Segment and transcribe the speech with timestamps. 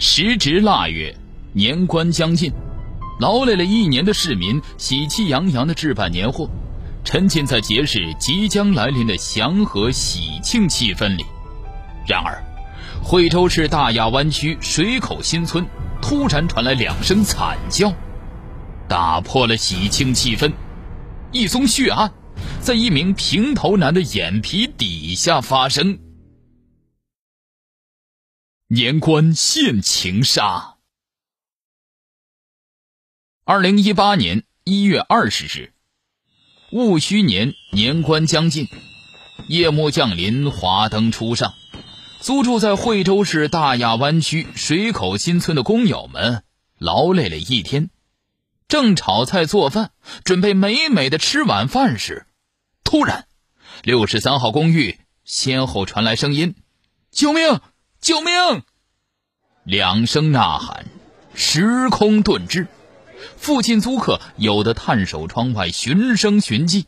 [0.00, 1.12] 时值腊月，
[1.52, 2.52] 年关将近，
[3.18, 6.48] 劳累了一年的市民喜气洋洋的置办年货，
[7.02, 11.26] 沉浸在节日即将来临的祥和喜庆气氛里。
[12.06, 12.40] 然而，
[13.02, 15.66] 惠州市大亚湾区水口新村
[16.00, 17.92] 突然传来两声惨叫，
[18.86, 20.52] 打破了喜庆气氛。
[21.32, 22.12] 一宗血案
[22.60, 25.98] 在一名平头男的眼皮底下发生。
[28.70, 30.74] 年关现情杀。
[33.46, 35.72] 二零一八年一月二十日，
[36.70, 38.68] 戊戌年年关将近，
[39.46, 41.54] 夜幕降临，华灯初上。
[42.20, 46.44] 租住在惠州市大亚湾区水口新村的工友们
[46.76, 47.88] 劳累了一天。
[48.68, 49.92] 正炒菜做饭，
[50.24, 52.26] 准备美美的吃晚饭时，
[52.84, 53.28] 突然，
[53.82, 56.54] 六十三号公寓先后传来声音
[57.10, 57.62] ：“救命！
[58.00, 58.62] 救命！”
[59.64, 60.86] 两声呐喊，
[61.34, 62.66] 时空顿滞。
[63.36, 66.86] 附近租客有的探手窗外寻声寻迹，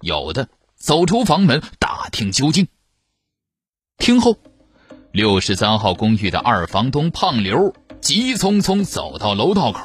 [0.00, 2.68] 有的走出房门打听究竟。
[3.98, 4.36] 听后，
[5.12, 9.80] 六十三号公寓的二房东胖刘急匆匆走到楼道口。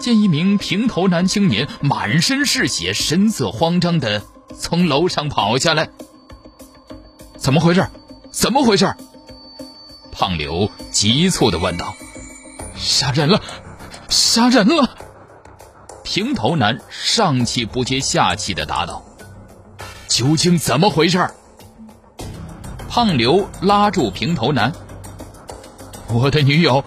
[0.00, 4.22] 见一名平头男青年满身是血、神色慌张的
[4.58, 5.90] 从楼上跑下来，
[7.36, 7.86] 怎么回事？
[8.32, 8.92] 怎么回事？
[10.12, 11.94] 胖刘急促的问道
[12.76, 13.40] ：“杀人了！
[14.08, 14.96] 杀人了！”
[16.04, 19.04] 平头男上气不接下气的答道
[20.08, 21.30] ：“究竟怎么回事？”
[22.88, 24.72] 胖刘拉住平头男
[26.12, 26.84] ：“我的女友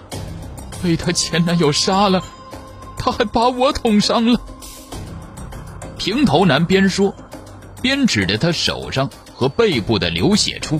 [0.81, 2.23] 被他前男友杀了。”
[2.97, 4.39] 他还把我捅伤了。
[5.97, 7.13] 平头男边说，
[7.81, 10.79] 边指着他手上和背部的流血处。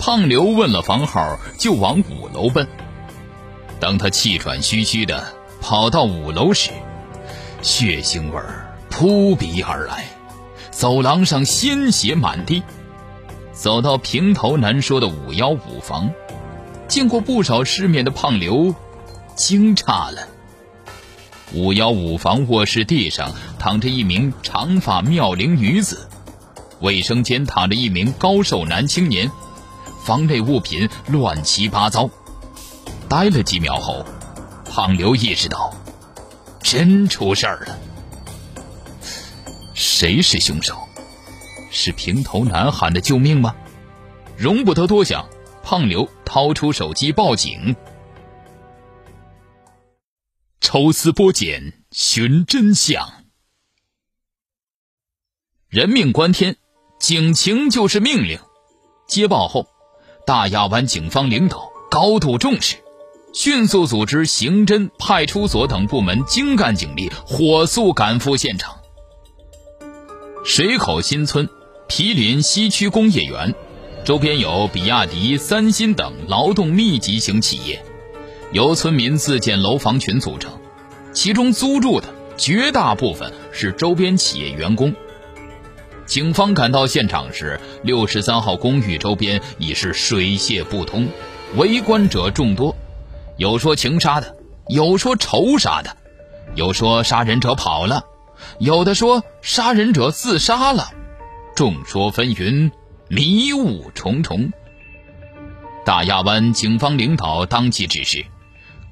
[0.00, 2.66] 胖刘问了房号，就往五楼奔。
[3.78, 6.70] 当他气喘吁吁的跑到五楼时，
[7.60, 8.40] 血腥味
[8.88, 10.06] 扑鼻而来，
[10.70, 12.62] 走廊上鲜血满地。
[13.52, 16.10] 走到平头男说的五幺五房，
[16.88, 18.74] 见过不少世面的胖刘。
[19.36, 20.26] 惊诧了。
[21.52, 26.08] 五幺五房卧室地上躺着一名长发妙龄女子，
[26.80, 29.30] 卫生间躺着一名高瘦男青年，
[30.10, 32.10] 房内物品乱七八糟。
[33.08, 34.04] 待了几秒后，
[34.64, 35.72] 胖刘意识到，
[36.60, 37.78] 真出事儿了。
[39.72, 40.76] 谁是凶手？
[41.70, 43.54] 是平头男喊的救命吗？
[44.36, 45.28] 容不得多想，
[45.62, 47.76] 胖刘掏出手机报警。
[50.60, 53.08] 抽丝剥茧，寻真相。
[55.68, 56.56] 人命关天，
[56.98, 58.40] 警情就是命令。
[59.06, 59.68] 接报后，
[60.30, 62.76] 大亚湾警方领导高度重视，
[63.32, 68.76] 迅速组织刑侦、派出所等部门精干警力，火速赶赴现场。
[70.44, 71.48] 水口新村
[71.88, 73.52] 毗邻西区工业园，
[74.04, 77.84] 周边有比亚迪、三星等劳动密集型企业。
[78.52, 80.52] 由村民自建楼房群组成，
[81.12, 84.94] 其中租住的绝大部分是周边企业员工。
[86.10, 91.06] 警方赶到现场时，六十三号公寓周边已是水泄不通，
[91.54, 92.74] 围观者众多，
[93.36, 94.34] 有说情杀的，
[94.66, 95.96] 有说仇杀的，
[96.56, 98.02] 有说杀人者跑了，
[98.58, 100.90] 有的说杀人者自杀了，
[101.54, 102.72] 众说纷纭，
[103.06, 104.50] 迷雾重重。
[105.84, 108.24] 大亚湾警方领导当即指示。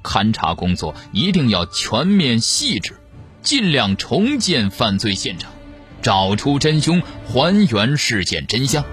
[0.01, 2.95] 勘查工作一定要全面细致，
[3.41, 5.51] 尽量重建犯罪现场，
[6.01, 8.83] 找出真凶，还原事件真相。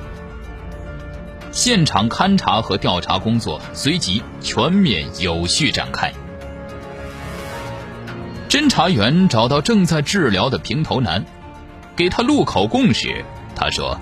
[1.52, 6.12] 现场勘查和调查工作随即全面有序展开。
[8.48, 11.24] 侦查员找到正在治疗的平头男，
[11.96, 13.24] 给他录口供时，
[13.54, 13.98] 他说：“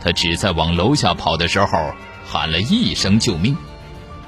[0.00, 1.92] 他只在往楼下跑的时候
[2.24, 3.56] 喊了一声救命。”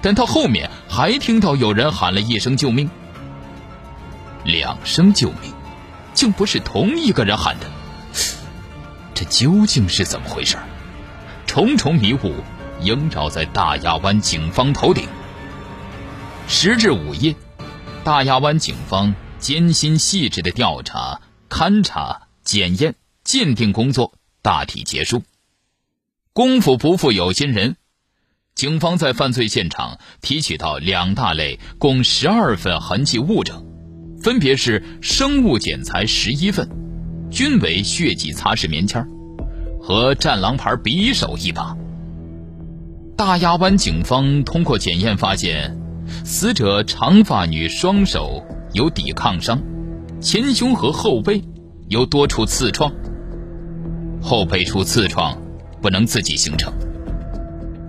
[0.02, 2.90] 但他后面还听到有人喊了一声“救命”，
[4.44, 5.50] 两声“救命”，
[6.12, 7.66] 竟不是同一个人喊的，
[9.14, 10.56] 这究竟是怎么回事？
[11.46, 12.34] 重重迷雾
[12.80, 15.06] 萦绕在大亚湾警方头顶。
[16.48, 17.34] 时至午夜，
[18.02, 25.22] 大亚湾警方艰辛细致的调查、勘查、检验、鉴定工作大体结束。
[26.32, 27.76] 功夫不负有心人。
[28.56, 33.64] 警方在犯罪现场提取到两大类，共十二份痕迹物证，
[34.22, 36.68] 分别是生物检材十一份，
[37.34, 39.04] 均为血迹擦拭棉签
[39.80, 41.76] 和战狼牌匕首一把。
[43.16, 45.76] 大亚湾警方通过检验发现，
[46.24, 48.40] 死者长发女双手
[48.72, 49.60] 有抵抗伤，
[50.20, 51.42] 前胸和后背
[51.88, 52.92] 有多处刺创。
[54.22, 55.36] 后背处刺创
[55.82, 56.72] 不能自己形成。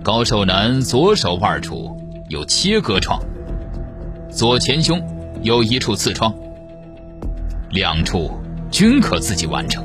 [0.02, 1.96] 高寿男左手腕处
[2.30, 3.22] 有切割创，
[4.28, 5.00] 左前胸
[5.44, 6.34] 有一处刺创，
[7.70, 8.32] 两处
[8.70, 9.84] 均可自己完成。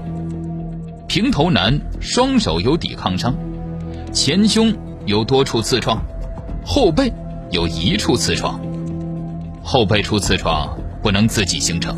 [1.08, 3.36] 平头男双手有抵抗伤，
[4.14, 4.74] 前胸。
[5.08, 6.00] 有多处刺创，
[6.64, 7.12] 后背
[7.50, 8.62] 有一处刺创，
[9.64, 11.98] 后背处刺创不能自己形成。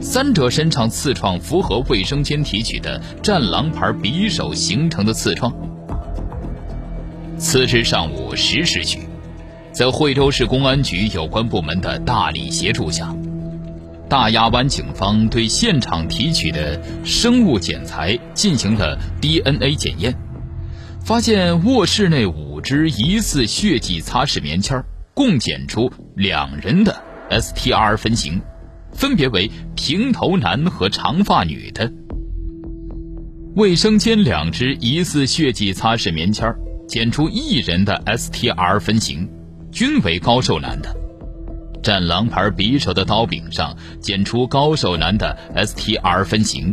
[0.00, 5.54] 三者身上刺创符合卫生间提取的战狼牌匕首形成的刺创。
[7.38, 8.98] 次日上午十时许，
[9.70, 13.14] 在惠州市公安局有关部门的大力协助下，
[14.10, 20.12] 大亚湾警方对现场提取的生物检材进行了 DNA 检验。
[21.00, 24.84] 发现卧室内五只疑似血迹擦拭棉签
[25.14, 28.42] 共检出两人的 STR 分型，
[28.92, 31.90] 分别为平头男和长发女的。
[33.54, 36.52] 卫生间两只疑似血迹擦拭棉签
[36.88, 39.30] 检出一人的 STR 分型，
[39.70, 40.99] 均为高寿男的。
[41.90, 46.72] 战狼牌匕首的刀柄上检出高寿男的 STR 分型。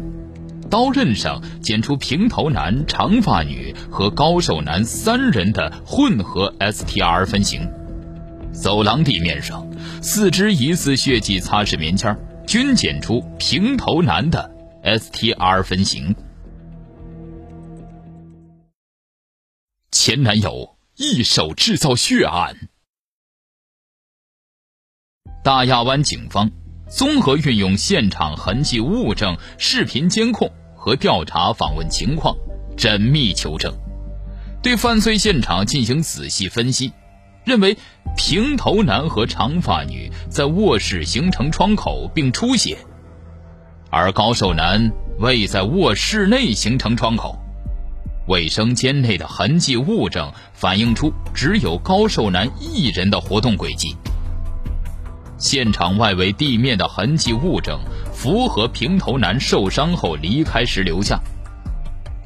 [0.70, 7.68] 刀刃上检出平头男、长发女和高瘦男三人的混合 STR 分型。
[8.52, 9.68] 走廊地面上，
[10.04, 12.16] 四肢疑似血迹擦拭棉签
[12.46, 14.52] 均检出平头男的
[14.84, 16.16] STR 分型。
[19.92, 22.70] 前男友一手制造血案。
[25.48, 26.52] 大亚湾警方。
[26.90, 32.36] 综合运用现场痕迹物证、视频监控和调查访问情况，
[32.76, 33.74] 缜密求证，
[34.62, 36.92] 对犯罪现场进行仔细分析，
[37.46, 37.78] 认为
[38.18, 42.78] 平头男和长发女在卧室形成窗口并出血，
[43.90, 47.40] 而高瘦男未在卧室内形成窗口。
[48.28, 53.96] 卫生间内的痕迹物证反映出只有高瘦男一人的活动轨迹。
[55.38, 57.80] 现场外围地面的痕迹物证
[58.12, 61.20] 符合平头男受伤后离开时留下。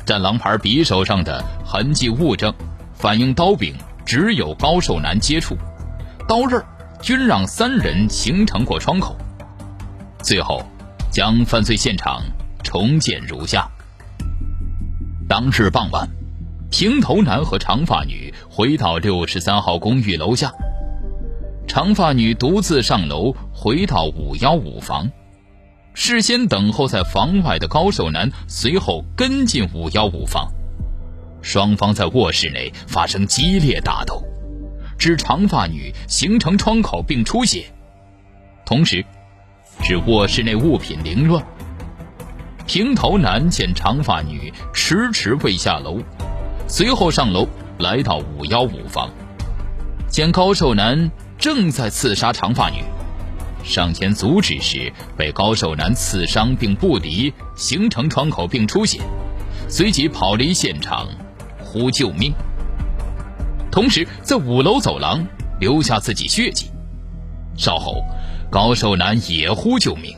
[0.05, 2.53] 战狼牌匕首上的痕迹物证
[2.93, 3.75] 反映刀柄
[4.05, 5.55] 只有高瘦男接触，
[6.27, 6.63] 刀刃
[7.01, 9.15] 均让三人形成过窗口。
[10.21, 10.63] 最后，
[11.11, 12.21] 将犯罪现场
[12.63, 13.69] 重建如下：
[15.27, 16.07] 当日傍晚，
[16.69, 20.51] 平头男和长发女回到六十三号公寓楼下。
[21.73, 25.09] 长发女独自上楼，回到五幺五房，
[25.93, 30.51] 事先等候在房外的高瘦男随后跟进五幺五房，
[31.41, 34.21] 双方在卧室内发生激烈打斗，
[34.97, 37.63] 致长发女形成窗口并出血，
[38.65, 39.05] 同时，
[39.81, 41.41] 致卧室内物品凌乱。
[42.67, 46.01] 平头男见长发女迟迟未下楼，
[46.67, 47.47] 随后上楼
[47.79, 49.09] 来到五幺五房，
[50.09, 51.09] 见高瘦男。
[51.41, 52.83] 正在刺杀长发女，
[53.63, 59.01] 上前阻止时被高瘦男刺伤并不敌，形成创口并出血，
[59.67, 61.07] 随即跑离现场，
[61.59, 62.31] 呼救命。
[63.71, 65.25] 同时在五楼走廊
[65.59, 66.67] 留下自己血迹。
[67.57, 68.03] 稍后，
[68.51, 70.15] 高瘦男也呼救命，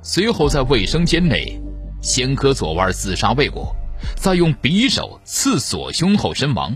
[0.00, 1.60] 随后在卫生间内
[2.00, 3.76] 先割左腕自杀未果，
[4.16, 6.74] 再用匕首刺左胸后身亡。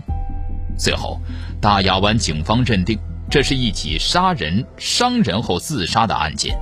[0.77, 1.19] 最后，
[1.59, 2.95] 大亚湾警方认定。
[3.29, 6.57] 这是一起杀人伤人后自杀的案件，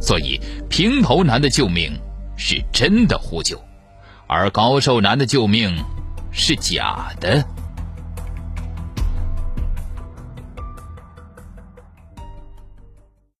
[0.00, 1.92] 所以平头男的救命
[2.36, 3.60] 是真的呼救，
[4.26, 5.76] 而高瘦男的救命
[6.32, 7.44] 是假的。